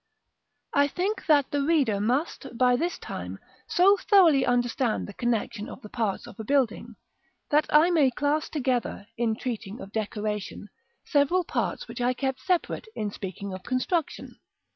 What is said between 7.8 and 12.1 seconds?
may class together, in treating of decoration, several parts which